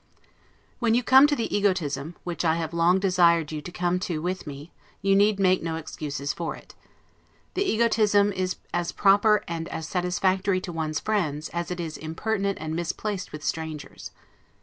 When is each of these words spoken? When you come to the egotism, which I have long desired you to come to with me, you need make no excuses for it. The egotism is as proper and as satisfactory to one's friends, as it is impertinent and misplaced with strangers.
When 0.79 0.95
you 0.95 1.03
come 1.03 1.27
to 1.27 1.35
the 1.35 1.55
egotism, 1.55 2.15
which 2.23 2.43
I 2.43 2.55
have 2.55 2.73
long 2.73 2.97
desired 2.97 3.51
you 3.51 3.61
to 3.61 3.71
come 3.71 3.99
to 3.99 4.19
with 4.19 4.47
me, 4.47 4.71
you 5.03 5.15
need 5.15 5.39
make 5.39 5.61
no 5.61 5.75
excuses 5.75 6.33
for 6.33 6.55
it. 6.55 6.73
The 7.53 7.61
egotism 7.63 8.33
is 8.33 8.55
as 8.73 8.91
proper 8.91 9.43
and 9.47 9.67
as 9.67 9.87
satisfactory 9.87 10.59
to 10.61 10.71
one's 10.73 10.99
friends, 10.99 11.49
as 11.49 11.69
it 11.69 11.79
is 11.79 11.97
impertinent 11.97 12.57
and 12.59 12.75
misplaced 12.75 13.31
with 13.31 13.43
strangers. 13.43 14.09